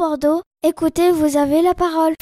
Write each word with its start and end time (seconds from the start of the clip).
Bordeaux, 0.00 0.40
écoutez, 0.66 1.10
vous 1.10 1.36
avez 1.36 1.60
la 1.60 1.74
parole. 1.74 2.14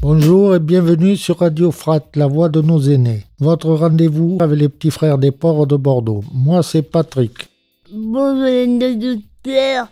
Bonjour 0.00 0.54
et 0.54 0.60
bienvenue 0.60 1.16
sur 1.16 1.40
Radio 1.40 1.72
Frat, 1.72 2.02
la 2.14 2.28
voix 2.28 2.48
de 2.48 2.60
nos 2.62 2.78
aînés. 2.78 3.24
Votre 3.40 3.70
rendez-vous 3.70 4.38
avec 4.40 4.56
les 4.60 4.68
petits 4.68 4.92
frères 4.92 5.18
des 5.18 5.32
ports 5.32 5.66
de 5.66 5.74
Bordeaux. 5.74 6.22
Moi, 6.32 6.62
c'est 6.62 6.82
Patrick. 6.82 7.48
Bonjour 7.92 8.44
les 8.44 8.66
auditeurs, 8.94 9.88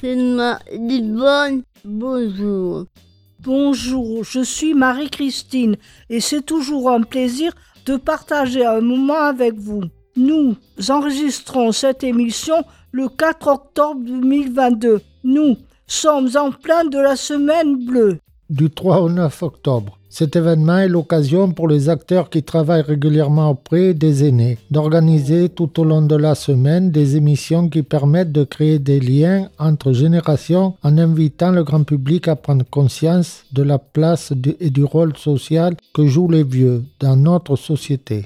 c'est 0.00 0.16
ma 0.16 0.58
bonne. 0.80 1.62
Bonjour. 1.84 2.86
Bonjour, 3.40 4.24
je 4.24 4.40
suis 4.40 4.72
Marie-Christine 4.72 5.76
et 6.08 6.20
c'est 6.20 6.40
toujours 6.40 6.90
un 6.90 7.02
plaisir 7.02 7.52
de 7.84 7.98
partager 7.98 8.64
un 8.64 8.80
moment 8.80 9.20
avec 9.20 9.58
vous. 9.58 9.82
Nous 10.16 10.56
enregistrons 10.88 11.72
cette 11.72 12.02
émission 12.02 12.64
le 12.96 13.08
4 13.10 13.48
octobre 13.48 14.00
2022. 14.06 15.02
Nous 15.24 15.58
sommes 15.86 16.30
en 16.34 16.50
plein 16.50 16.82
de 16.86 16.96
la 16.98 17.14
semaine 17.14 17.84
bleue 17.84 18.16
du 18.48 18.70
3 18.70 19.02
au 19.02 19.10
9 19.10 19.42
octobre. 19.42 19.98
Cet 20.08 20.34
événement 20.34 20.78
est 20.78 20.88
l'occasion 20.88 21.50
pour 21.50 21.68
les 21.68 21.90
acteurs 21.90 22.30
qui 22.30 22.42
travaillent 22.42 22.80
régulièrement 22.80 23.50
auprès 23.50 23.92
des 23.92 24.24
aînés 24.26 24.56
d'organiser 24.70 25.50
tout 25.50 25.78
au 25.78 25.84
long 25.84 26.00
de 26.00 26.16
la 26.16 26.34
semaine 26.34 26.90
des 26.90 27.16
émissions 27.16 27.68
qui 27.68 27.82
permettent 27.82 28.32
de 28.32 28.44
créer 28.44 28.78
des 28.78 28.98
liens 29.00 29.50
entre 29.58 29.92
générations 29.92 30.72
en 30.82 30.96
invitant 30.96 31.50
le 31.50 31.64
grand 31.64 31.84
public 31.84 32.28
à 32.28 32.36
prendre 32.36 32.64
conscience 32.64 33.44
de 33.52 33.62
la 33.62 33.78
place 33.78 34.32
et 34.58 34.70
du 34.70 34.84
rôle 34.84 35.14
social 35.18 35.76
que 35.92 36.06
jouent 36.06 36.30
les 36.30 36.44
vieux 36.44 36.82
dans 36.98 37.16
notre 37.16 37.56
société. 37.56 38.24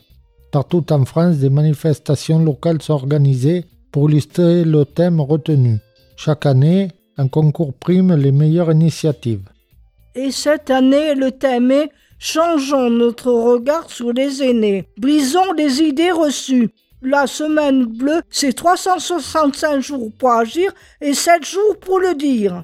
Partout 0.53 0.93
en 0.93 1.05
France, 1.05 1.39
des 1.39 1.51
manifestations 1.51 2.39
locales 2.39 2.83
sont 2.83 2.95
organisées 2.95 3.65
pour 3.91 4.11
illustrer 4.11 4.65
le 4.65 4.85
thème 4.85 5.21
retenu. 5.21 5.79
Chaque 6.17 6.47
année, 6.47 6.89
un 7.17 7.29
concours 7.29 7.75
prime 7.75 8.15
les 8.15 8.33
meilleures 8.33 8.73
initiatives. 8.73 9.49
Et 10.15 10.31
cette 10.31 10.71
année, 10.71 11.15
le 11.15 11.31
thème 11.31 11.71
est 11.71 11.91
Changeons 12.23 12.91
notre 12.91 13.33
regard 13.33 13.89
sur 13.91 14.13
les 14.13 14.43
aînés. 14.43 14.87
Brisons 14.99 15.55
les 15.57 15.81
idées 15.81 16.11
reçues. 16.11 16.69
La 17.01 17.27
semaine 17.27 17.87
bleue, 17.87 18.21
c'est 18.29 18.53
365 18.53 19.81
jours 19.81 20.11
pour 20.19 20.33
agir 20.33 20.71
et 21.01 21.15
7 21.15 21.43
jours 21.47 21.79
pour 21.81 21.99
le 21.99 22.15
dire. 22.15 22.63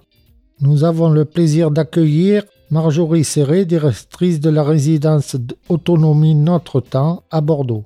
Nous 0.60 0.84
avons 0.84 1.08
le 1.08 1.24
plaisir 1.24 1.70
d'accueillir 1.70 2.44
Marjorie 2.70 3.24
Serré, 3.24 3.64
directrice 3.64 4.40
de 4.40 4.50
la 4.50 4.62
résidence 4.62 5.36
Autonomie 5.70 6.34
Notre 6.34 6.82
Temps 6.82 7.22
à 7.30 7.40
Bordeaux. 7.40 7.84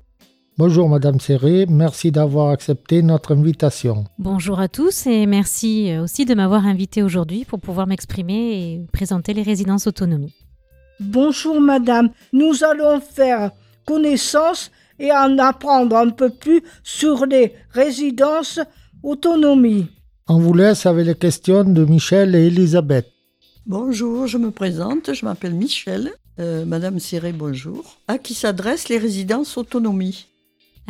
Bonjour 0.57 0.89
Madame 0.89 1.19
Serré, 1.21 1.65
merci 1.69 2.11
d'avoir 2.11 2.49
accepté 2.49 3.01
notre 3.01 3.33
invitation. 3.33 4.03
Bonjour 4.19 4.59
à 4.59 4.67
tous 4.67 5.07
et 5.07 5.25
merci 5.25 5.89
euh, 5.89 6.03
aussi 6.03 6.25
de 6.25 6.35
m'avoir 6.35 6.65
invité 6.65 7.01
aujourd'hui 7.01 7.45
pour 7.45 7.59
pouvoir 7.59 7.87
m'exprimer 7.87 8.73
et 8.73 8.85
présenter 8.91 9.33
les 9.33 9.43
résidences 9.43 9.87
autonomie. 9.87 10.33
Bonjour 10.99 11.61
Madame, 11.61 12.09
nous 12.33 12.65
allons 12.65 12.99
faire 12.99 13.51
connaissance 13.85 14.71
et 14.99 15.11
en 15.13 15.37
apprendre 15.39 15.95
un 15.95 16.09
peu 16.09 16.29
plus 16.29 16.61
sur 16.83 17.25
les 17.25 17.53
résidences 17.69 18.59
autonomie. 19.03 19.87
On 20.27 20.37
vous 20.37 20.53
laisse 20.53 20.85
avec 20.85 21.07
les 21.07 21.15
questions 21.15 21.63
de 21.63 21.85
Michel 21.85 22.35
et 22.35 22.47
Elisabeth. 22.47 23.07
Bonjour, 23.65 24.27
je 24.27 24.37
me 24.37 24.51
présente, 24.51 25.13
je 25.13 25.25
m'appelle 25.25 25.53
Michel. 25.53 26.11
Euh, 26.39 26.65
Madame 26.65 26.99
Serré, 26.99 27.31
bonjour. 27.31 27.97
À 28.07 28.17
qui 28.17 28.33
s'adressent 28.33 28.89
les 28.89 28.97
résidences 28.97 29.57
autonomie? 29.57 30.27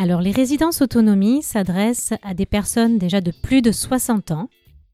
Alors 0.01 0.21
les 0.21 0.31
résidences 0.31 0.81
autonomie 0.81 1.43
s'adressent 1.43 2.13
à 2.23 2.33
des 2.33 2.47
personnes 2.47 2.97
déjà 2.97 3.21
de 3.21 3.29
plus 3.29 3.61
de 3.61 3.71
60 3.71 4.31
ans. 4.31 4.49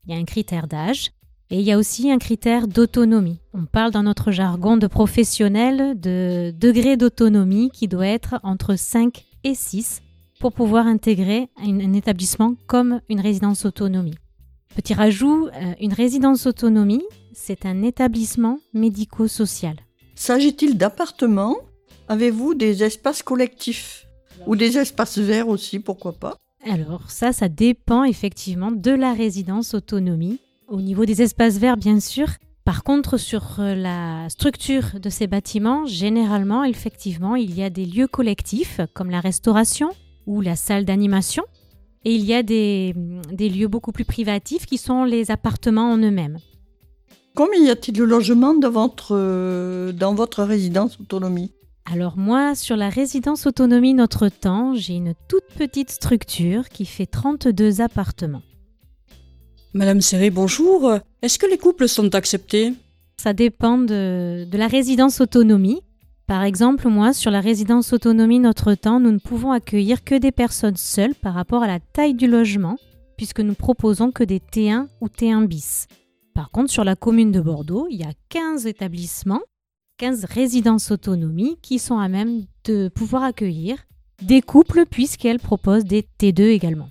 Il 0.05 0.13
y 0.13 0.17
a 0.17 0.19
un 0.19 0.25
critère 0.25 0.67
d'âge 0.67 1.11
et 1.49 1.59
il 1.59 1.65
y 1.65 1.71
a 1.71 1.77
aussi 1.77 2.11
un 2.11 2.17
critère 2.17 2.67
d'autonomie. 2.67 3.39
On 3.53 3.63
parle 3.63 3.91
dans 3.91 4.03
notre 4.03 4.31
jargon 4.31 4.75
de 4.75 4.85
professionnel 4.85 5.97
de 5.97 6.53
degré 6.53 6.97
d'autonomie 6.97 7.69
qui 7.71 7.87
doit 7.87 8.05
être 8.05 8.41
entre 8.43 8.75
5 8.75 9.23
et 9.45 9.55
6 9.55 10.01
pour 10.41 10.51
pouvoir 10.51 10.87
intégrer 10.87 11.47
un, 11.55 11.93
établissement 11.93 12.55
comme 12.67 12.99
une 13.07 13.21
résidence 13.21 13.63
autonomie. 13.63 14.15
Petit 14.75 14.93
rajout, 14.93 15.47
euh, 15.47 15.73
une 15.79 15.93
résidence 15.93 16.47
autonomie, 16.47 17.05
c'est 17.33 17.65
un 17.65 17.81
établissement 17.81 18.59
médico-social. 18.73 19.77
S'agit-il 20.15 20.77
d'appartements? 20.77 21.55
Avez-vous 22.09 22.55
des 22.55 22.83
espaces 22.83 23.23
collectifs? 23.23 24.06
Ou 24.45 24.55
des 24.55 24.77
espaces 24.77 25.17
verts 25.17 25.47
aussi, 25.47 25.79
pourquoi 25.79 26.13
pas 26.13 26.37
Alors 26.69 27.09
ça, 27.09 27.33
ça 27.33 27.49
dépend 27.49 28.03
effectivement 28.03 28.71
de 28.71 28.91
la 28.91 29.13
résidence 29.13 29.73
autonomie. 29.73 30.39
Au 30.67 30.81
niveau 30.81 31.05
des 31.05 31.21
espaces 31.21 31.57
verts, 31.57 31.77
bien 31.77 31.99
sûr. 31.99 32.27
Par 32.65 32.83
contre, 32.83 33.17
sur 33.17 33.59
euh, 33.59 33.75
la 33.75 34.27
structure 34.29 34.99
de 35.01 35.09
ces 35.09 35.25
bâtiments, 35.25 35.85
généralement, 35.85 36.65
effectivement, 36.65 37.37
il 37.37 37.57
y 37.57 37.63
a 37.63 37.69
des 37.69 37.85
lieux 37.85 38.07
collectifs 38.07 38.81
comme 38.93 39.09
la 39.09 39.21
restauration 39.21 39.89
ou 40.25 40.41
la 40.41 40.57
salle 40.57 40.83
d'animation. 40.83 41.43
Et 42.03 42.13
il 42.13 42.25
y 42.25 42.33
a 42.33 42.43
des, 42.43 42.93
des 43.31 43.49
lieux 43.49 43.69
beaucoup 43.69 43.93
plus 43.93 44.05
privatifs 44.05 44.65
qui 44.65 44.77
sont 44.77 45.05
les 45.05 45.31
appartements 45.31 45.91
en 45.91 45.97
eux-mêmes. 45.97 46.39
Combien 47.35 47.63
y 47.63 47.69
a-t-il 47.69 47.95
de 47.95 48.03
logements 48.03 48.53
dans 48.53 48.71
votre, 48.71 49.15
euh, 49.15 49.91
dans 49.91 50.15
votre 50.15 50.43
résidence 50.43 50.99
autonomie? 50.99 51.51
Alors 51.89 52.17
moi, 52.17 52.53
sur 52.53 52.75
la 52.75 52.89
résidence 52.89 53.47
autonomie 53.47 53.93
Notre 53.93 54.27
Temps, 54.27 54.75
j'ai 54.75 54.95
une 54.95 55.13
toute 55.29 55.45
petite 55.57 55.89
structure 55.89 56.67
qui 56.67 56.85
fait 56.85 57.05
32 57.05 57.79
appartements. 57.79 58.41
Madame 59.73 60.01
Serré, 60.01 60.29
bonjour. 60.29 60.97
Est-ce 61.21 61.39
que 61.39 61.45
les 61.45 61.57
couples 61.57 61.87
sont 61.87 62.13
acceptés? 62.13 62.73
Ça 63.21 63.31
dépend 63.31 63.77
de, 63.77 64.45
de, 64.51 64.57
la 64.57 64.67
résidence 64.67 65.21
autonomie. 65.21 65.81
Par 66.27 66.43
exemple, 66.43 66.89
moi, 66.89 67.13
sur 67.13 67.31
la 67.31 67.39
résidence 67.39 67.93
autonomie 67.93 68.39
Notre 68.39 68.73
Temps, 68.73 68.99
nous 68.99 69.11
ne 69.11 69.19
pouvons 69.19 69.51
accueillir 69.51 70.03
que 70.03 70.15
des 70.15 70.33
personnes 70.33 70.75
seules 70.75 71.15
par 71.15 71.33
rapport 71.35 71.63
à 71.63 71.67
la 71.67 71.79
taille 71.79 72.15
du 72.15 72.27
logement, 72.27 72.75
puisque 73.15 73.39
nous 73.39 73.55
proposons 73.55 74.11
que 74.11 74.25
des 74.25 74.39
T1 74.39 74.87
ou 74.99 75.07
T1 75.07 75.45
bis. 75.45 75.87
Par 76.33 76.51
contre, 76.51 76.69
sur 76.69 76.83
la 76.83 76.97
commune 76.97 77.31
de 77.31 77.39
Bordeaux, 77.39 77.87
il 77.89 77.97
y 77.97 78.03
a 78.03 78.11
15 78.29 78.67
établissements 78.67 79.41
15 79.97 80.25
résidences 80.25 80.91
autonomie 80.91 81.57
qui 81.63 81.79
sont 81.79 81.97
à 81.97 82.07
même 82.07 82.43
de 82.65 82.87
pouvoir 82.87 83.23
accueillir 83.23 83.77
des 84.21 84.41
couples 84.41 84.85
puisqu'elles 84.85 85.39
proposent 85.39 85.85
des 85.85 86.05
T2 86.19 86.49
également. 86.49 86.89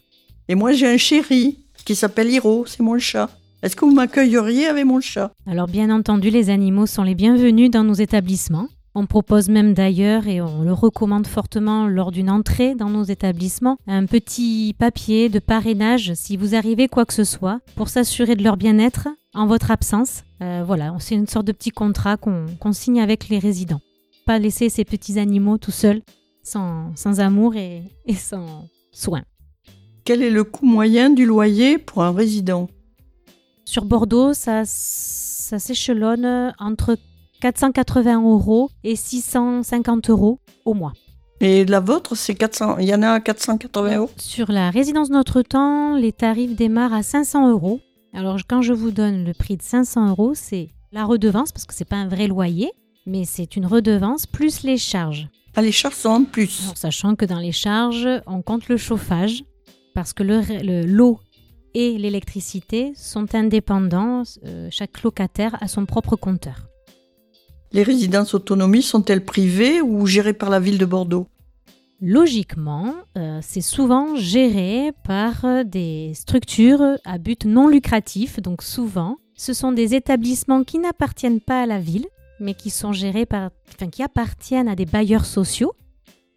Et 0.48 0.56
moi 0.56 0.72
j'ai 0.72 0.88
un 0.88 0.96
chéri 0.96 1.60
qui 1.84 1.94
s'appelle 1.94 2.30
Hiro, 2.30 2.64
c'est 2.66 2.82
mon 2.82 2.98
chat. 2.98 3.30
Est-ce 3.62 3.76
que 3.76 3.84
vous 3.84 3.94
m'accueilleriez 3.94 4.66
avec 4.66 4.84
mon 4.84 5.00
chat? 5.00 5.30
Alors 5.46 5.68
bien 5.68 5.88
entendu, 5.90 6.30
les 6.30 6.50
animaux 6.50 6.86
sont 6.86 7.04
les 7.04 7.14
bienvenus 7.14 7.70
dans 7.70 7.84
nos 7.84 7.94
établissements. 7.94 8.68
On 8.96 9.06
propose 9.06 9.50
même 9.50 9.74
d'ailleurs, 9.74 10.26
et 10.26 10.40
on 10.40 10.62
le 10.62 10.72
recommande 10.72 11.26
fortement 11.26 11.86
lors 11.86 12.10
d'une 12.10 12.30
entrée 12.30 12.74
dans 12.74 12.88
nos 12.88 13.04
établissements, 13.04 13.76
un 13.86 14.06
petit 14.06 14.74
papier 14.78 15.28
de 15.28 15.38
parrainage 15.38 16.14
si 16.14 16.38
vous 16.38 16.54
arrivez 16.54 16.88
quoi 16.88 17.04
que 17.04 17.12
ce 17.12 17.24
soit 17.24 17.60
pour 17.76 17.88
s'assurer 17.88 18.36
de 18.36 18.42
leur 18.42 18.56
bien-être 18.56 19.08
en 19.36 19.46
votre 19.46 19.70
absence. 19.70 20.24
Euh, 20.42 20.64
voilà, 20.66 20.94
c'est 20.98 21.14
une 21.14 21.26
sorte 21.26 21.46
de 21.46 21.52
petit 21.52 21.70
contrat 21.70 22.16
qu'on 22.16 22.72
signe 22.72 23.00
avec 23.00 23.28
les 23.28 23.38
résidents. 23.38 23.80
Pas 24.26 24.38
laisser 24.38 24.68
ces 24.68 24.84
petits 24.84 25.18
animaux 25.18 25.58
tout 25.58 25.70
seuls, 25.70 26.02
sans, 26.42 26.92
amour 27.18 27.54
et, 27.54 27.82
sans 28.14 28.68
soin. 28.92 29.22
Quel 30.04 30.22
est 30.22 30.30
le 30.30 30.44
coût 30.44 30.66
moyen 30.66 31.10
du 31.10 31.26
loyer 31.26 31.78
pour 31.78 32.02
un 32.02 32.12
résident? 32.12 32.68
Sur 33.64 33.84
Bordeaux, 33.84 34.32
ça, 34.34 34.62
ça 34.64 35.58
s'échelonne 35.58 36.54
entre 36.58 36.96
480 37.40 38.22
euros 38.22 38.70
et 38.84 38.96
650 38.96 40.10
euros 40.10 40.38
au 40.64 40.74
mois. 40.74 40.92
Et 41.40 41.64
la 41.66 41.80
vôtre, 41.80 42.14
c'est 42.14 42.34
400. 42.34 42.78
Il 42.78 42.88
y 42.88 42.94
en 42.94 43.02
a 43.02 43.10
à 43.10 43.20
480 43.20 43.96
euros? 43.96 44.10
Sur 44.16 44.50
la 44.50 44.70
résidence 44.70 45.10
Notre 45.10 45.42
Temps, 45.42 45.94
les 45.96 46.12
tarifs 46.12 46.56
démarrent 46.56 46.94
à 46.94 47.02
500 47.02 47.50
euros. 47.50 47.80
Alors, 48.12 48.38
quand 48.48 48.62
je 48.62 48.72
vous 48.72 48.90
donne 48.90 49.24
le 49.24 49.34
prix 49.34 49.56
de 49.56 49.62
500 49.62 50.10
euros, 50.10 50.34
c'est 50.34 50.70
la 50.92 51.04
redevance, 51.04 51.52
parce 51.52 51.66
que 51.66 51.74
c'est 51.74 51.84
pas 51.84 51.96
un 51.96 52.08
vrai 52.08 52.28
loyer, 52.28 52.70
mais 53.06 53.24
c'est 53.24 53.56
une 53.56 53.66
redevance 53.66 54.26
plus 54.26 54.62
les 54.62 54.78
charges. 54.78 55.28
Ah, 55.54 55.62
les 55.62 55.72
charges 55.72 55.94
sont 55.94 56.08
en 56.08 56.24
plus. 56.24 56.72
sachant 56.74 57.14
que 57.16 57.24
dans 57.24 57.38
les 57.38 57.52
charges, 57.52 58.08
on 58.26 58.42
compte 58.42 58.68
le 58.68 58.76
chauffage, 58.76 59.44
parce 59.94 60.12
que 60.12 60.22
l'eau 60.22 60.42
le, 60.48 60.84
l'eau 60.84 61.20
et 61.74 61.98
l'électricité 61.98 62.92
sont 62.94 63.34
indépendants. 63.34 64.22
Euh, 64.44 64.68
chaque 64.70 65.02
locataire 65.02 65.56
a 65.60 65.68
son 65.68 65.86
propre 65.86 66.16
compteur. 66.16 66.68
Les 67.72 67.82
résidences 67.82 68.32
autonomie 68.34 68.82
sont-elles 68.82 69.24
privées 69.24 69.82
ou 69.82 70.06
gérées 70.06 70.32
par 70.32 70.50
la 70.50 70.60
ville 70.60 70.78
de 70.78 70.86
Bordeaux? 70.86 71.26
Logiquement, 72.00 72.94
euh, 73.16 73.40
c'est 73.42 73.62
souvent 73.62 74.16
géré 74.16 74.92
par 75.04 75.44
euh, 75.46 75.64
des 75.64 76.12
structures 76.14 76.98
à 77.04 77.16
but 77.16 77.46
non 77.46 77.68
lucratif, 77.68 78.40
donc 78.40 78.62
souvent, 78.62 79.16
ce 79.34 79.54
sont 79.54 79.72
des 79.72 79.94
établissements 79.94 80.62
qui 80.62 80.78
n'appartiennent 80.78 81.40
pas 81.40 81.62
à 81.62 81.66
la 81.66 81.78
ville, 81.78 82.06
mais 82.38 82.52
qui 82.52 82.68
sont 82.68 82.92
gérés 82.92 83.24
par, 83.24 83.50
enfin, 83.74 83.88
qui 83.88 84.02
appartiennent 84.02 84.68
à 84.68 84.76
des 84.76 84.84
bailleurs 84.84 85.24
sociaux. 85.24 85.72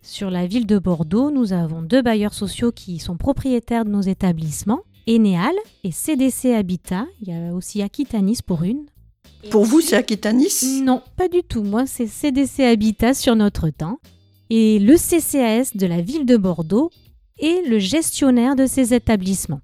Sur 0.01 0.29
la 0.29 0.47
ville 0.47 0.65
de 0.65 0.79
Bordeaux, 0.79 1.29
nous 1.29 1.51
avons 1.51 1.81
deux 1.81 2.01
bailleurs 2.01 2.33
sociaux 2.33 2.71
qui 2.71 2.99
sont 2.99 3.17
propriétaires 3.17 3.83
de 3.83 3.89
nos 3.89 4.01
établissements 4.01 4.79
Eneal 5.09 5.53
et 5.83 5.91
CDC 5.91 6.53
Habitat. 6.53 7.05
Il 7.21 7.29
y 7.29 7.33
a 7.33 7.53
aussi 7.53 7.81
Aquitanis 7.81 8.39
pour 8.45 8.63
une. 8.63 8.85
Pour 9.49 9.65
vous, 9.65 9.81
c'est 9.81 9.97
Aquitanis? 9.97 10.81
Non, 10.83 11.01
pas 11.17 11.27
du 11.27 11.43
tout. 11.43 11.63
Moi, 11.63 11.85
c'est 11.85 12.07
CDC 12.07 12.63
Habitat 12.63 13.13
sur 13.13 13.35
notre 13.35 13.69
temps. 13.69 13.99
Et 14.51 14.79
le 14.79 14.95
CCAS 14.95 15.77
de 15.77 15.85
la 15.85 16.01
ville 16.01 16.25
de 16.25 16.35
Bordeaux 16.35 16.89
est 17.39 17.67
le 17.67 17.77
gestionnaire 17.77 18.55
de 18.55 18.65
ces 18.65 18.95
établissements. 18.95 19.61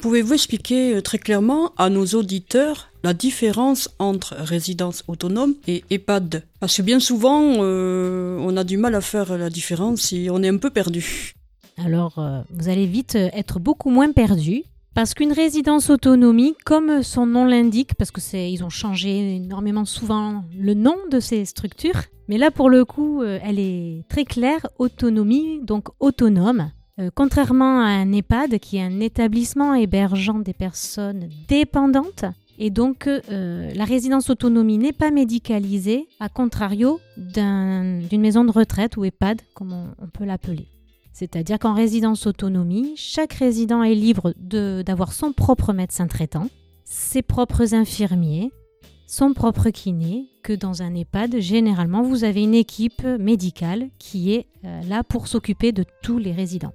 Pouvez-vous 0.00 0.32
expliquer 0.32 0.94
euh, 0.94 1.02
très 1.02 1.18
clairement 1.18 1.72
à 1.76 1.90
nos 1.90 2.06
auditeurs 2.06 2.90
la 3.02 3.12
différence 3.12 3.90
entre 3.98 4.34
résidence 4.38 5.04
autonome 5.08 5.54
et 5.66 5.84
EHPAD? 5.90 6.44
Parce 6.60 6.76
que 6.76 6.82
bien 6.82 7.00
souvent, 7.00 7.42
euh, 7.58 8.38
on 8.40 8.56
a 8.56 8.64
du 8.64 8.76
mal 8.76 8.94
à 8.94 9.00
faire 9.00 9.36
la 9.36 9.50
différence 9.50 10.12
et 10.12 10.30
on 10.30 10.42
est 10.42 10.48
un 10.48 10.56
peu 10.56 10.70
perdu. 10.70 11.34
Alors, 11.76 12.18
euh, 12.18 12.40
vous 12.50 12.68
allez 12.68 12.86
vite 12.86 13.16
être 13.16 13.58
beaucoup 13.58 13.90
moins 13.90 14.12
perdu. 14.12 14.62
Parce 14.98 15.14
qu'une 15.14 15.30
résidence 15.32 15.90
autonomie, 15.90 16.56
comme 16.64 17.04
son 17.04 17.24
nom 17.24 17.44
l'indique, 17.44 17.94
parce 17.94 18.10
que 18.10 18.20
c'est, 18.20 18.50
ils 18.50 18.64
ont 18.64 18.68
changé 18.68 19.36
énormément 19.36 19.84
souvent 19.84 20.42
le 20.58 20.74
nom 20.74 20.96
de 21.08 21.20
ces 21.20 21.44
structures, 21.44 22.02
mais 22.26 22.36
là 22.36 22.50
pour 22.50 22.68
le 22.68 22.84
coup, 22.84 23.22
euh, 23.22 23.38
elle 23.44 23.60
est 23.60 24.02
très 24.08 24.24
claire, 24.24 24.66
autonomie, 24.80 25.60
donc 25.62 25.86
autonome. 26.00 26.72
Euh, 26.98 27.10
contrairement 27.14 27.78
à 27.78 27.84
un 27.90 28.10
EHPAD 28.10 28.58
qui 28.58 28.78
est 28.78 28.82
un 28.82 28.98
établissement 28.98 29.72
hébergeant 29.74 30.40
des 30.40 30.52
personnes 30.52 31.28
dépendantes, 31.46 32.24
et 32.58 32.70
donc 32.70 33.06
euh, 33.06 33.70
la 33.76 33.84
résidence 33.84 34.30
autonomie 34.30 34.78
n'est 34.78 34.92
pas 34.92 35.12
médicalisée, 35.12 36.08
à 36.18 36.28
contrario 36.28 36.98
d'un- 37.16 38.00
d'une 38.00 38.20
maison 38.20 38.44
de 38.44 38.50
retraite 38.50 38.96
ou 38.96 39.04
EHPAD, 39.04 39.42
comme 39.54 39.92
on 40.02 40.08
peut 40.08 40.24
l'appeler. 40.24 40.66
C'est-à-dire 41.18 41.58
qu'en 41.58 41.74
résidence 41.74 42.28
autonomie, 42.28 42.92
chaque 42.94 43.32
résident 43.32 43.82
est 43.82 43.96
libre 43.96 44.34
d'avoir 44.38 45.12
son 45.12 45.32
propre 45.32 45.72
médecin 45.72 46.06
traitant, 46.06 46.48
ses 46.84 47.22
propres 47.22 47.74
infirmiers, 47.74 48.52
son 49.08 49.32
propre 49.32 49.70
kiné, 49.70 50.28
que 50.44 50.52
dans 50.52 50.80
un 50.80 50.94
EHPAD, 50.94 51.40
généralement, 51.40 52.02
vous 52.02 52.22
avez 52.22 52.44
une 52.44 52.54
équipe 52.54 53.02
médicale 53.02 53.88
qui 53.98 54.32
est 54.32 54.46
euh, 54.64 54.80
là 54.82 55.02
pour 55.02 55.26
s'occuper 55.26 55.72
de 55.72 55.84
tous 56.04 56.18
les 56.18 56.30
résidents. 56.30 56.72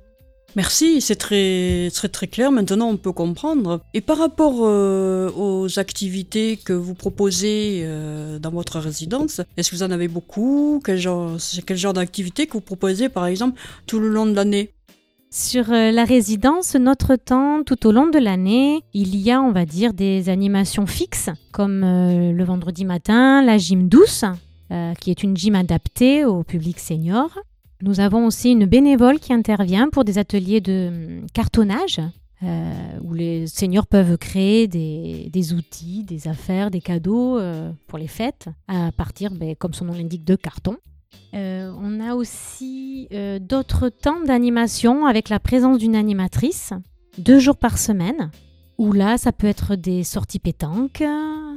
Merci, 0.55 1.01
c'est 1.01 1.15
très, 1.15 1.89
très 1.89 2.27
clair. 2.27 2.51
Maintenant, 2.51 2.89
on 2.89 2.97
peut 2.97 3.11
comprendre. 3.11 3.81
Et 3.94 4.01
par 4.01 4.19
rapport 4.19 4.59
euh, 4.61 5.31
aux 5.35 5.79
activités 5.79 6.57
que 6.57 6.73
vous 6.73 6.94
proposez 6.94 7.81
euh, 7.83 8.38
dans 8.38 8.51
votre 8.51 8.79
résidence, 8.79 9.41
est-ce 9.57 9.71
que 9.71 9.75
vous 9.75 9.83
en 9.83 9.89
avez 9.89 10.07
beaucoup? 10.07 10.79
Quel 10.85 11.00
genre, 11.00 11.38
quel 11.65 11.77
genre 11.77 11.94
d'activités 11.94 12.45
que 12.45 12.53
vous 12.53 12.61
proposez, 12.61 13.09
par 13.09 13.25
exemple, 13.25 13.59
tout 13.88 14.00
le 14.00 14.09
long 14.09 14.27
de 14.27 14.33
l'année? 14.33 14.71
Sur 15.31 15.71
euh, 15.71 15.89
la 15.89 16.05
résidence, 16.05 16.75
notre 16.75 17.15
temps, 17.15 17.63
tout 17.63 17.88
au 17.88 17.91
long 17.91 18.07
de 18.07 18.19
l'année, 18.19 18.83
il 18.94 19.15
y 19.15 19.31
a, 19.31 19.41
on 19.41 19.51
va 19.51 19.65
dire, 19.65 19.94
des 19.94 20.29
animations 20.29 20.85
fixes, 20.85 21.31
comme 21.51 21.81
le 21.81 22.44
vendredi 22.44 22.85
matin, 22.85 23.44
la 23.44 23.57
gym 23.57 23.89
douce, 23.89 24.25
qui 25.00 25.09
est 25.09 25.23
une 25.23 25.35
gym 25.35 25.55
adaptée 25.55 26.25
au 26.25 26.44
public 26.44 26.79
senior. 26.79 27.29
Nous 27.81 28.00
avons 28.00 28.25
aussi 28.25 28.52
une 28.52 28.66
bénévole 28.66 29.20
qui 29.20 29.34
intervient 29.34 29.90
pour 29.90 30.06
des 30.06 30.18
ateliers 30.18 30.62
de 30.62 30.88
hum, 31.22 31.28
cartonnage, 31.34 32.00
euh, 32.44 33.00
où 33.02 33.14
les 33.14 33.48
seniors 33.48 33.88
peuvent 33.88 34.18
créer 34.18 34.68
des, 34.68 35.54
outils, 35.54 36.04
des 36.04 36.28
affaires, 36.28 36.72
des 36.72 36.81
cadeaux 36.81 37.40
euh, 37.40 37.72
pour 37.88 37.98
les 37.98 38.08
fêtes, 38.08 38.50
à 38.68 38.92
partir, 38.92 39.31
ben, 39.31 39.56
comme 39.56 39.74
son 39.74 39.86
nom 39.86 39.94
l'indique, 39.94 40.25
de 40.25 40.36
carton. 40.36 40.78
Euh, 41.34 41.72
on 41.80 42.00
a 42.00 42.16
aussi 42.16 43.08
d'autres 43.42 43.90
temps 43.90 44.22
d'animation 44.25 45.06
avec 45.06 45.30
la 45.30 45.40
présence 45.40 45.78
d'une 45.78 45.96
animatrice, 45.96 46.74
deux 47.18 47.40
jours 47.40 47.58
par 47.58 47.78
semaine, 47.78 48.31
où 48.78 48.92
là, 48.92 49.18
ça 49.18 49.31
peut 49.31 49.48
être 49.48 49.75
des 49.75 50.04
sorties 50.04 50.40
pétanques, 50.40 51.04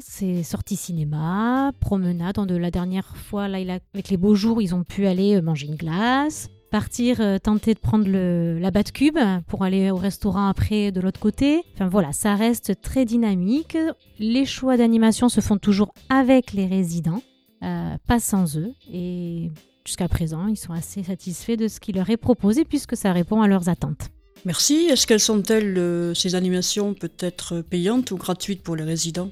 c'est 0.00 0.42
sorties 0.42 0.76
cinéma, 0.76 1.72
promenade. 1.80 2.36
De 2.46 2.56
la 2.56 2.70
dernière 2.70 3.16
fois, 3.16 3.48
là, 3.48 3.58
avec 3.94 4.08
les 4.08 4.16
beaux 4.16 4.34
jours, 4.34 4.60
ils 4.60 4.74
ont 4.74 4.84
pu 4.84 5.06
aller 5.06 5.36
euh, 5.36 5.42
manger 5.42 5.66
une 5.66 5.76
glace, 5.76 6.48
partir 6.70 7.20
euh, 7.20 7.38
tenter 7.38 7.74
de 7.74 7.78
prendre 7.78 8.08
la 8.08 8.70
batte 8.70 8.92
cube 8.92 9.18
pour 9.46 9.64
aller 9.64 9.90
au 9.90 9.96
restaurant 9.96 10.48
après 10.48 10.92
de 10.92 11.00
l'autre 11.00 11.20
côté. 11.20 11.62
Enfin 11.74 11.88
voilà, 11.88 12.12
ça 12.12 12.34
reste 12.34 12.80
très 12.80 13.04
dynamique. 13.04 13.76
Les 14.18 14.44
choix 14.44 14.76
d'animation 14.76 15.28
se 15.28 15.40
font 15.40 15.56
toujours 15.56 15.94
avec 16.08 16.52
les 16.52 16.66
résidents, 16.66 17.22
euh, 17.62 17.96
pas 18.06 18.20
sans 18.20 18.58
eux. 18.58 18.72
Et 18.92 19.50
jusqu'à 19.84 20.08
présent, 20.08 20.46
ils 20.48 20.58
sont 20.58 20.72
assez 20.72 21.02
satisfaits 21.02 21.56
de 21.56 21.68
ce 21.68 21.80
qui 21.80 21.92
leur 21.92 22.10
est 22.10 22.16
proposé 22.16 22.64
puisque 22.64 22.96
ça 22.96 23.12
répond 23.12 23.40
à 23.42 23.48
leurs 23.48 23.68
attentes. 23.68 24.10
Merci. 24.44 24.88
Est-ce 24.90 25.06
qu'elles 25.06 25.20
sont-elles, 25.20 26.12
ces 26.14 26.34
animations, 26.34 26.94
peut-être 26.94 27.62
payantes 27.62 28.10
ou 28.10 28.16
gratuites 28.16 28.62
pour 28.62 28.76
les 28.76 28.84
résidents? 28.84 29.30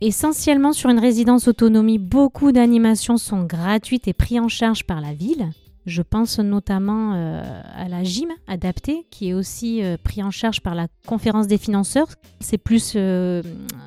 Essentiellement 0.00 0.72
sur 0.72 0.90
une 0.90 0.98
résidence 0.98 1.48
autonomie, 1.48 1.98
beaucoup 1.98 2.52
d'animations 2.52 3.16
sont 3.16 3.44
gratuites 3.44 4.08
et 4.08 4.12
prises 4.12 4.40
en 4.40 4.48
charge 4.48 4.84
par 4.84 5.00
la 5.00 5.14
ville. 5.14 5.50
Je 5.86 6.00
pense 6.00 6.38
notamment 6.38 7.12
euh, 7.14 7.42
à 7.74 7.88
la 7.88 8.04
gym 8.04 8.30
adaptée, 8.46 9.06
qui 9.10 9.28
est 9.28 9.34
aussi 9.34 9.82
euh, 9.82 9.96
pris 10.02 10.22
en 10.22 10.30
charge 10.30 10.62
par 10.62 10.74
la 10.74 10.88
conférence 11.06 11.46
des 11.46 11.58
financeurs. 11.58 12.08
C'est 12.40 12.58
plus 12.58 12.94
euh, 12.96 13.42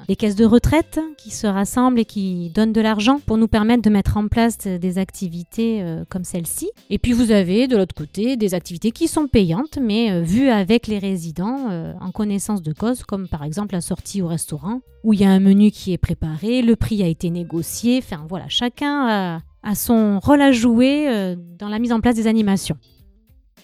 les 0.07 0.15
caisses 0.15 0.35
de 0.35 0.45
retraite 0.45 0.99
qui 1.17 1.31
se 1.31 1.47
rassemblent 1.47 1.99
et 1.99 2.05
qui 2.05 2.49
donnent 2.49 2.73
de 2.73 2.81
l'argent 2.81 3.19
pour 3.25 3.37
nous 3.37 3.47
permettre 3.47 3.81
de 3.81 3.89
mettre 3.89 4.17
en 4.17 4.27
place 4.27 4.59
des 4.59 4.97
activités 4.97 5.81
euh, 5.81 6.05
comme 6.09 6.23
celle-ci. 6.23 6.69
Et 6.89 6.97
puis 6.97 7.11
vous 7.11 7.31
avez 7.31 7.67
de 7.67 7.75
l'autre 7.75 7.95
côté 7.95 8.37
des 8.37 8.53
activités 8.53 8.91
qui 8.91 9.07
sont 9.07 9.27
payantes, 9.27 9.77
mais 9.81 10.11
euh, 10.11 10.21
vues 10.21 10.49
avec 10.49 10.87
les 10.87 10.99
résidents 10.99 11.69
euh, 11.69 11.93
en 11.99 12.11
connaissance 12.11 12.61
de 12.61 12.71
cause, 12.71 13.03
comme 13.03 13.27
par 13.27 13.43
exemple 13.43 13.73
la 13.73 13.81
sortie 13.81 14.21
au 14.21 14.27
restaurant, 14.27 14.81
où 15.03 15.13
il 15.13 15.21
y 15.21 15.25
a 15.25 15.29
un 15.29 15.39
menu 15.39 15.71
qui 15.71 15.91
est 15.93 15.97
préparé, 15.97 16.61
le 16.61 16.75
prix 16.75 17.03
a 17.03 17.07
été 17.07 17.29
négocié. 17.29 17.99
Enfin 18.01 18.25
voilà, 18.29 18.47
chacun 18.47 19.07
a 19.07 19.39
a 19.63 19.75
son 19.75 20.19
rôle 20.19 20.41
à 20.41 20.53
jouer 20.53 21.35
dans 21.59 21.67
la 21.67 21.79
mise 21.79 21.91
en 21.91 21.99
place 21.99 22.15
des 22.15 22.27
animations. 22.27 22.77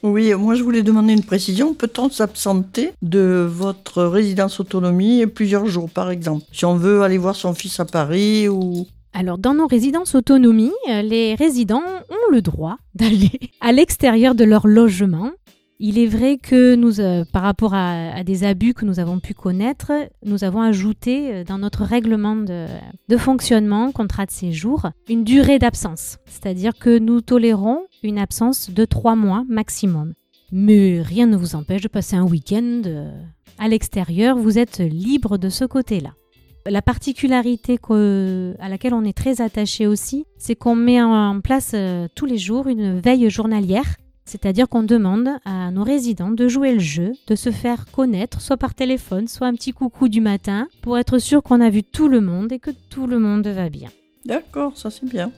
Oui, 0.03 0.33
moi 0.33 0.53
je 0.55 0.63
voulais 0.63 0.83
demander 0.83 1.13
une 1.13 1.23
précision. 1.23 1.73
Peut-on 1.73 2.09
s'absenter 2.09 2.91
de 3.01 3.47
votre 3.49 4.03
résidence 4.03 4.59
autonomie 4.59 5.25
plusieurs 5.27 5.65
jours, 5.65 5.89
par 5.89 6.11
exemple? 6.11 6.43
Si 6.51 6.65
on 6.65 6.75
veut 6.75 7.03
aller 7.03 7.17
voir 7.17 7.35
son 7.35 7.53
fils 7.53 7.79
à 7.79 7.85
Paris 7.85 8.49
ou... 8.49 8.85
Alors, 9.13 9.37
dans 9.37 9.53
nos 9.53 9.67
résidences 9.67 10.15
autonomie, 10.15 10.71
euh, 10.89 11.03
les 11.03 11.35
résidents 11.35 11.83
ont 12.09 12.31
le 12.31 12.41
droit 12.41 12.77
d'aller 12.95 13.31
à 13.61 13.71
l'extérieur 13.71 14.35
de 14.35 14.43
leur 14.43 14.67
logement. 14.67 15.31
Il 15.85 15.99
est 15.99 16.07
vrai 16.07 16.37
que 16.37 16.75
nous, 16.75 17.01
euh, 17.01 17.25
par 17.25 17.41
rapport 17.41 17.73
à, 17.73 18.23
des 18.23 18.45
abus 18.45 18.73
que 18.73 18.85
nous 18.85 19.01
avons 19.01 19.19
pu 19.19 19.33
connaître, 19.33 19.91
nous 20.25 20.45
avons 20.45 20.61
ajouté 20.61 21.33
euh, 21.33 21.43
dans 21.43 21.57
notre 21.57 21.83
règlement 21.83 22.37
de, 22.37 23.17
fonctionnement, 23.17 23.91
contrat 23.91 24.25
de 24.25 24.31
séjour, 24.31 24.87
une 25.09 25.25
durée 25.25 25.59
d'absence. 25.59 26.19
C'est-à-dire 26.25 26.71
que 26.79 26.97
nous 26.97 27.19
tolérons 27.19 27.81
une 28.01 28.17
absence 28.17 28.69
de 28.69 28.85
trois 28.85 29.17
mois 29.17 29.43
maximum. 29.49 30.13
Mais 30.53 31.01
rien 31.01 31.27
ne 31.27 31.35
vous 31.35 31.53
empêche 31.53 31.81
de 31.81 31.89
passer 31.89 32.15
un 32.15 32.23
week-end 32.23 32.83
euh, 32.85 33.11
à 33.59 33.67
l'extérieur. 33.67 34.37
Vous 34.37 34.57
êtes 34.57 34.79
libre 34.79 35.37
de 35.37 35.49
ce 35.49 35.65
côté-là. 35.65 36.13
La 36.65 36.81
particularité 36.81 37.77
à 37.89 38.69
laquelle 38.69 38.93
on 38.93 39.03
est 39.03 39.17
très 39.17 39.41
attaché 39.41 39.85
aussi, 39.85 40.23
c'est 40.37 40.55
qu'on 40.55 40.77
met 40.77 41.01
en 41.01 41.41
place 41.41 41.75
tous 42.15 42.25
les 42.25 42.37
jours 42.37 42.67
une 42.67 43.01
veille 43.01 43.29
journalière. 43.29 43.97
C'est-à-dire 44.25 44.69
qu'on 44.69 44.83
demande 44.83 45.29
à 45.45 45.71
nos 45.71 45.83
résidents 45.83 46.31
de 46.31 46.47
jouer 46.47 46.73
le 46.73 46.79
jeu, 46.79 47.11
de 47.27 47.35
se 47.35 47.51
faire 47.51 47.85
connaître, 47.91 48.41
soit 48.41 48.57
par 48.57 48.73
téléphone, 48.73 49.27
soit 49.27 49.47
un 49.47 49.53
petit 49.53 49.73
coucou 49.73 50.07
du 50.07 50.21
matin, 50.21 50.67
pour 50.81 50.97
être 50.97 51.19
sûr 51.19 51.43
qu'on 51.43 51.61
a 51.61 51.69
vu 51.69 51.83
tout 51.83 52.07
le 52.07 52.21
monde 52.21 52.51
et 52.51 52.59
que 52.59 52.71
tout 52.89 53.07
le 53.07 53.19
monde 53.19 53.47
va 53.47 53.69
bien. 53.69 53.89
D'accord, 54.25 54.77
ça 54.77 54.89
c'est 54.89 55.05
bien. 55.05 55.31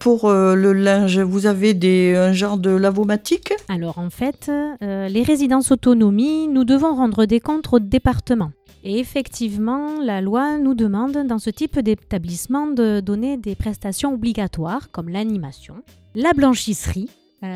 Pour 0.00 0.26
euh, 0.26 0.54
le 0.54 0.72
linge, 0.72 1.18
vous 1.20 1.46
avez 1.46 1.72
des, 1.72 2.14
un 2.14 2.32
genre 2.32 2.58
de 2.58 2.70
lavomatique? 2.70 3.54
Alors 3.68 3.98
en 3.98 4.10
fait, 4.10 4.50
euh, 4.50 5.08
les 5.08 5.22
résidences 5.22 5.70
autonomie, 5.70 6.48
nous 6.48 6.64
devons 6.64 6.94
rendre 6.94 7.26
des 7.26 7.40
comptes 7.40 7.72
au 7.72 7.78
département. 7.78 8.50
Et 8.82 8.98
effectivement, 8.98 10.00
la 10.02 10.20
loi 10.20 10.58
nous 10.58 10.74
demande 10.74 11.26
dans 11.26 11.38
ce 11.38 11.48
type 11.48 11.78
d'établissement 11.78 12.66
de 12.66 13.00
donner 13.00 13.38
des 13.38 13.54
prestations 13.54 14.12
obligatoires 14.12 14.90
comme 14.90 15.08
l'animation, 15.08 15.76
la 16.14 16.32
blanchisserie, 16.34 17.08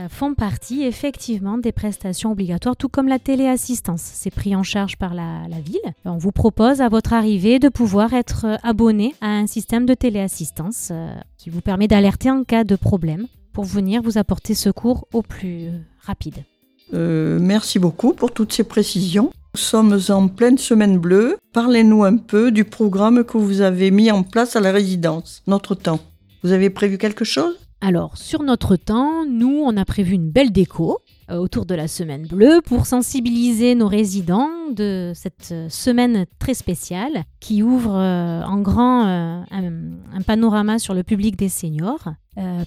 font 0.09 0.35
partie 0.35 0.83
effectivement 0.83 1.59
des 1.59 1.73
prestations 1.73 2.33
obligatoires, 2.33 2.76
tout 2.76 2.88
comme 2.88 3.09
la 3.09 3.18
téléassistance. 3.18 4.02
C'est 4.02 4.30
pris 4.30 4.54
en 4.54 4.62
charge 4.62 4.97
par 4.97 5.14
la, 5.14 5.47
ville. 5.64 5.80
On 6.04 6.18
vous 6.18 6.33
propose 6.33 6.80
à 6.80 6.88
votre 6.88 7.12
arrivée 7.12 7.59
de 7.59 7.68
pouvoir 7.68 8.12
être 8.14 8.45
euh, 8.45 8.57
abonné 8.62 9.14
à 9.21 9.28
un 9.28 9.47
système 9.47 9.87
de 9.87 9.95
téléassistance 9.95 10.88
euh, 10.90 11.09
qui 11.37 11.50
vous 11.50 11.61
permet 11.61 11.88
d'alerter 11.88 12.30
en 12.30 12.45
cas 12.45 12.64
de 12.64 12.76
problème 12.76 13.26
pour 13.52 13.64
venir 13.64 14.02
vous 14.02 14.18
apporter 14.18 14.54
secours 14.54 15.09
au 15.12 15.23
plus 15.23 15.66
euh, 15.66 15.78
rapide. 16.00 16.45
Euh, 16.95 17.38
Merci 17.40 17.78
beaucoup 17.78 18.12
pour 18.12 18.33
toutes 18.33 18.52
ces 18.52 18.64
précisions. 18.64 19.33
Nous 19.54 19.61
sommes 19.61 19.99
en 20.11 20.28
pleine 20.28 20.59
semaine 20.59 20.99
bleue. 20.99 21.38
Parlez-nous 21.52 22.04
un 22.04 22.16
peu 22.16 22.50
du 22.50 22.64
programme 22.64 23.25
que 23.25 23.37
vous 23.37 23.61
avez 23.61 23.90
mis 23.90 24.11
en 24.11 24.23
place 24.23 24.54
à 24.57 24.61
la 24.61 24.71
résidence, 24.71 25.42
notre 25.47 25.75
temps. 25.75 26.00
Vous 26.45 26.52
avez 26.52 26.71
prévu 26.71 26.99
quelque 26.99 27.25
chose? 27.25 27.59
Alors, 27.80 28.16
sur 28.16 28.42
notre 28.42 28.76
temps, 28.76 29.25
nous, 29.25 29.62
on 29.64 29.76
a 29.76 29.85
prévu 29.85 30.14
une 30.14 30.30
belle 30.30 30.52
déco. 30.52 30.99
euh, 31.30 31.37
autour 31.37 31.66
de 31.66 31.75
la 31.75 31.88
semaine 31.88 32.26
bleue 32.26 32.61
pour 32.64 32.87
sensibiliser 32.87 33.75
nos 33.75 33.87
résidents 33.87 34.49
de 34.73 35.12
cette 35.14 35.50
euh, 35.52 35.68
semaine 35.68 36.25
très 36.38 36.54
spéciale 36.54 37.25
qui 37.38 37.62
ouvre 37.62 37.94
euh, 37.94 38.42
en 38.44 38.61
grand 38.61 39.04
un, 39.06 40.23
panorama 40.26 40.78
sur 40.78 40.94
le 40.94 41.02
public 41.02 41.37
des 41.37 41.49
seniors. 41.49 42.12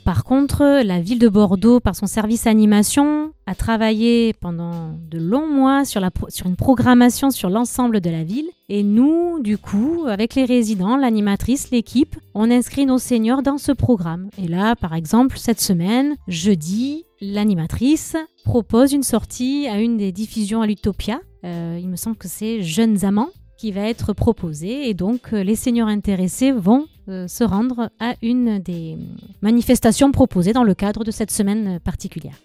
Par 0.04 0.26
contre, 0.26 0.84
la 0.84 1.00
ville 1.00 1.20
de 1.20 1.30
Bordeaux, 1.30 1.80
par 1.80 1.96
son 1.96 2.06
service 2.06 2.46
animation, 2.46 3.32
a 3.46 3.56
travaillé 3.56 4.34
pendant 4.34 4.98
de 5.10 5.18
longs 5.18 5.48
mois 5.48 5.86
sur 5.86 6.02
une 6.46 6.58
programmation 6.58 7.30
sur 7.30 7.50
l'ensemble 7.50 8.02
de 8.02 8.10
la 8.10 8.24
ville. 8.24 8.50
Et 8.74 8.84
nous, 8.84 9.42
du 9.42 9.58
coup, 9.58 10.06
avec 10.08 10.34
les 10.34 10.46
résidents, 10.46 10.96
l'animatrice, 10.96 11.72
l'équipe, 11.72 12.16
on 12.34 12.50
inscrit 12.50 12.86
nos 12.86 13.00
seniors 13.00 13.44
dans 13.44 13.58
ce 13.58 13.74
programme. 13.74 14.30
Et 14.42 14.48
là, 14.48 14.78
par 14.78 14.96
exemple, 14.96 15.38
cette 15.38 15.60
semaine, 15.60 16.16
jeudi, 16.30 17.04
l'animatrice 17.20 18.16
propose 18.46 18.94
une 18.94 19.04
sortie 19.04 19.68
à 19.68 19.82
une 19.82 19.98
des 19.98 20.14
diffusions 20.14 20.62
à 20.62 20.68
l'Utopia. 20.68 21.20
Euh, 21.44 21.78
il 21.82 21.90
me 21.90 21.98
semble 21.98 22.16
que 22.16 22.30
c'est 22.30 22.62
Jeunes 22.62 23.04
Amants 23.04 23.32
qui 23.58 23.74
va 23.74 23.90
être 23.90 24.14
proposée 24.14 24.88
et 24.88 24.94
donc 24.94 25.34
euh, 25.34 25.44
les 25.44 25.58
seniors 25.58 25.90
intéressés 25.90 26.54
vont 26.54 26.86
euh, 27.10 27.28
se 27.28 27.44
rendre 27.44 27.90
à 28.00 28.16
une 28.22 28.60
des 28.60 28.98
manifestations 29.42 30.14
proposées 30.14 30.54
dans 30.54 30.64
le 30.64 30.76
cadre 30.76 31.04
de 31.04 31.12
cette 31.12 31.32
semaine 31.32 31.82
particulière. 31.82 32.38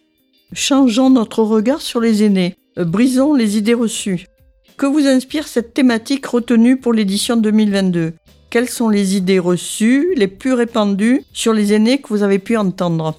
Changeons 0.53 1.09
notre 1.09 1.45
regard 1.45 1.81
sur 1.81 2.01
les 2.01 2.25
aînés, 2.25 2.57
brisons 2.77 3.33
les 3.33 3.57
idées 3.57 3.75
reçues. 3.75 4.27
Que 4.77 4.85
vous 4.85 5.07
inspire 5.07 5.49
cette 5.49 5.73
thématique 5.73 6.27
retenue 6.27 6.77
pour 6.77 6.93
l'édition 6.93 7.39
2022 7.39 8.13
Quelles 8.51 8.69
sont 8.69 8.91
les 8.91 9.17
idées 9.17 9.39
reçues 9.39 10.13
les 10.17 10.29
plus 10.29 10.53
répandues 10.53 11.25
sur 11.33 11.55
les 11.55 11.73
aînés 11.73 11.99
que 11.99 12.09
vous 12.09 12.23
avez 12.23 12.39
pu 12.39 12.59
entendre? 12.59 13.19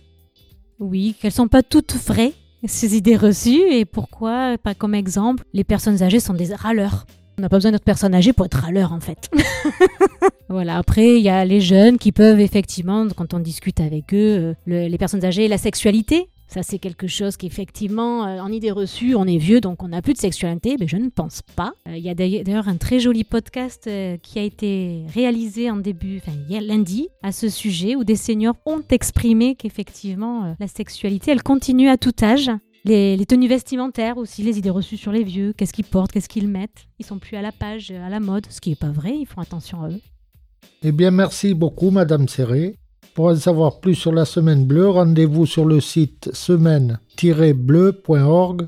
Oui, 0.80 1.16
qu'elles 1.20 1.32
sont 1.32 1.48
pas 1.48 1.64
toutes 1.64 1.96
vraies, 1.96 2.34
ces 2.66 2.96
idées 2.96 3.16
reçues, 3.16 3.64
et 3.72 3.86
pourquoi, 3.86 4.60
pas 4.60 4.76
comme 4.76 4.94
exemple, 4.94 5.46
les 5.52 5.64
personnes 5.64 6.04
âgées 6.04 6.20
sont 6.20 6.36
des 6.36 6.54
râleurs. 6.54 7.08
On 7.40 7.42
n'a 7.42 7.50
pas 7.50 7.58
besoin 7.58 7.72
d'être 7.72 7.84
personne 7.84 8.14
âgée 8.14 8.34
pour 8.34 8.46
être 8.46 8.68
l'heure 8.72 8.94
en 8.94 9.00
fait. 9.00 9.32
voilà, 10.50 10.78
après 10.78 11.18
il 11.18 11.24
y 11.24 11.30
a 11.30 11.44
les 11.44 11.62
jeunes 11.62 11.98
qui 11.98 12.12
peuvent 12.12 12.40
effectivement, 12.40 13.08
quand 13.16 13.34
on 13.34 13.40
discute 13.40 13.80
avec 13.80 14.14
eux, 14.14 14.54
euh, 14.68 14.88
les 14.88 14.98
personnes 15.00 15.26
âgées, 15.26 15.48
la 15.48 15.58
sexualité. 15.58 16.30
Ça, 16.48 16.64
c'est 16.64 16.80
quelque 16.80 17.08
chose 17.08 17.36
qu'effectivement, 17.36 18.26
euh, 18.26 18.40
en 18.40 18.52
idée 18.52 18.72
reçue, 18.72 19.16
on 19.16 19.26
est 19.26 19.38
vieux, 19.38 19.60
donc 19.60 19.84
on 19.84 19.90
n'a 19.90 20.02
plus 20.02 20.14
de 20.14 20.18
sexualité, 20.18 20.78
mais 20.80 20.88
je 20.88 20.98
ne 20.98 21.10
pense 21.10 21.42
pas. 21.42 21.74
Euh, 21.88 21.98
il 21.98 22.04
y 22.04 22.10
a 22.10 22.16
d'ailleurs 22.16 22.68
un 22.68 22.78
très 22.78 23.00
joli 23.00 23.24
podcast 23.24 23.90
qui 24.22 24.40
a 24.40 24.44
été 24.44 25.04
réalisé 25.14 25.70
en 25.70 25.78
début, 25.78 26.22
enfin 26.26 26.38
lundi, 26.62 27.10
à 27.22 27.32
ce 27.32 27.50
sujet, 27.50 27.96
où 27.96 28.04
des 28.04 28.16
seniors 28.16 28.56
ont 28.66 28.82
exprimé 28.90 29.56
qu'effectivement, 29.56 30.56
la 30.60 30.68
sexualité, 30.68 31.32
elle 31.32 31.44
continue 31.44 31.90
à 31.90 31.98
tout 31.98 32.16
âge. 32.22 32.50
Les, 32.86 33.26
tenues 33.26 33.50
vestimentaires 33.50 34.18
aussi, 34.18 34.44
les 34.44 34.58
idées 34.58 34.70
reçues 34.70 34.96
sur 34.96 35.12
les 35.12 35.24
vieux, 35.24 35.52
qu'est-ce 35.52 35.74
qu'ils 35.74 35.86
portent, 35.86 36.14
qu'est-ce 36.14 36.30
qu'ils 36.30 36.48
mettent. 36.48 36.88
Ils 37.00 37.06
sont 37.06 37.20
plus 37.20 37.36
à 37.36 37.42
la 37.42 37.52
page, 37.52 37.92
à 37.92 38.10
la 38.10 38.22
mode, 38.22 38.46
ce 38.50 38.62
qui 38.62 38.70
n'est 38.70 38.78
pas 38.78 38.92
vrai, 38.92 39.14
ils 39.14 39.26
font 39.26 39.42
attention 39.42 39.84
à 39.84 39.90
eux. 39.90 40.02
Eh 40.84 40.94
bien, 40.94 41.12
merci 41.12 41.54
beaucoup, 41.54 41.90
Madame 41.90 42.30
Serré. 42.30 42.78
Pour 43.18 43.30
en 43.30 43.36
savoir 43.36 43.80
plus 43.80 43.96
sur 43.96 44.12
la 44.12 44.26
Semaine 44.26 44.68
Bleue, 44.68 44.90
rendez-vous 44.90 45.48
sur 45.48 45.66
le 45.66 45.82
site 45.82 46.30
semaine-bleu.org. 46.34 48.68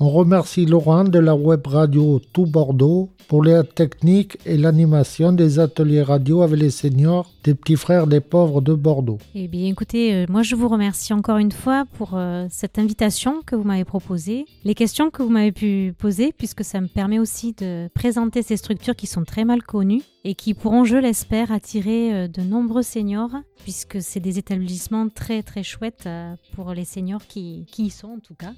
On 0.00 0.10
remercie 0.10 0.66
Laurent 0.66 1.04
de 1.04 1.20
la 1.20 1.36
web 1.36 1.64
radio 1.68 2.20
Tout 2.32 2.46
Bordeaux 2.46 3.10
pour 3.28 3.44
la 3.44 3.62
technique 3.62 4.36
et 4.44 4.56
l'animation 4.56 5.32
des 5.32 5.60
ateliers 5.60 6.02
radio 6.02 6.42
avec 6.42 6.58
les 6.58 6.70
seniors 6.70 7.30
des 7.44 7.54
petits 7.54 7.76
frères 7.76 8.08
des 8.08 8.20
pauvres 8.20 8.60
de 8.60 8.74
Bordeaux. 8.74 9.18
Eh 9.36 9.46
bien 9.46 9.68
écoutez, 9.68 10.12
euh, 10.12 10.26
moi 10.28 10.42
je 10.42 10.56
vous 10.56 10.66
remercie 10.66 11.12
encore 11.12 11.38
une 11.38 11.52
fois 11.52 11.84
pour 11.92 12.14
euh, 12.14 12.48
cette 12.50 12.76
invitation 12.80 13.40
que 13.46 13.54
vous 13.54 13.62
m'avez 13.62 13.84
proposée, 13.84 14.46
les 14.64 14.74
questions 14.74 15.10
que 15.10 15.22
vous 15.22 15.30
m'avez 15.30 15.52
pu 15.52 15.94
poser, 15.96 16.32
puisque 16.36 16.64
ça 16.64 16.80
me 16.80 16.88
permet 16.88 17.20
aussi 17.20 17.52
de 17.52 17.88
présenter 17.94 18.42
ces 18.42 18.56
structures 18.56 18.96
qui 18.96 19.06
sont 19.06 19.22
très 19.22 19.44
mal 19.44 19.62
connues 19.62 20.02
et 20.24 20.34
qui 20.34 20.54
pourront, 20.54 20.84
je 20.84 20.96
l'espère, 20.96 21.52
attirer 21.52 22.12
euh, 22.12 22.28
de 22.28 22.42
nombreux 22.42 22.82
seniors, 22.82 23.30
puisque 23.62 24.02
c'est 24.02 24.20
des 24.20 24.40
établissements 24.40 25.08
très 25.08 25.44
très 25.44 25.62
chouettes 25.62 26.08
pour 26.56 26.74
les 26.74 26.84
seniors 26.84 27.24
qui, 27.28 27.64
qui 27.70 27.84
y 27.84 27.90
sont 27.90 28.08
en 28.08 28.18
tout 28.18 28.34
cas. 28.34 28.54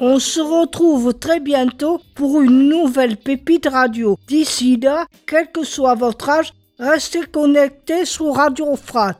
On 0.00 0.20
se 0.20 0.40
retrouve 0.40 1.12
très 1.12 1.40
bientôt 1.40 2.00
pour 2.14 2.40
une 2.40 2.68
nouvelle 2.68 3.16
pépite 3.16 3.66
radio. 3.66 4.16
D'ici 4.28 4.76
là, 4.76 5.06
quel 5.26 5.50
que 5.50 5.64
soit 5.64 5.96
votre 5.96 6.28
âge, 6.28 6.52
restez 6.78 7.22
connectés 7.26 8.04
sur 8.04 8.32
Radio 8.36 8.76
Frat. 8.76 9.18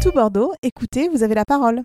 Tout 0.00 0.12
Bordeaux, 0.12 0.52
écoutez, 0.62 1.08
vous 1.08 1.24
avez 1.24 1.34
la 1.34 1.44
parole. 1.44 1.78